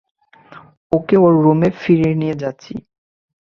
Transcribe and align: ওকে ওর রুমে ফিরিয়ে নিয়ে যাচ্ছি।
ওকে 0.91 1.15
ওর 1.17 1.33
রুমে 1.43 1.69
ফিরিয়ে 1.81 2.13
নিয়ে 2.15 2.35
যাচ্ছি। 2.35 2.73